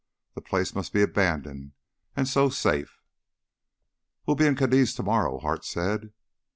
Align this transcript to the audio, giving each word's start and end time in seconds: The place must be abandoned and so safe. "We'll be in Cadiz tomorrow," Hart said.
The 0.33 0.41
place 0.41 0.73
must 0.73 0.93
be 0.93 1.03
abandoned 1.03 1.73
and 2.15 2.27
so 2.27 2.49
safe. 2.49 3.03
"We'll 4.25 4.33
be 4.33 4.47
in 4.47 4.55
Cadiz 4.55 4.95
tomorrow," 4.95 5.37
Hart 5.37 5.63
said. 5.63 6.11